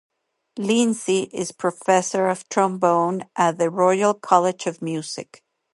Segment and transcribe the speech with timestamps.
[0.57, 5.43] Lindsay is Professor of Trombone at the Royal College of Music.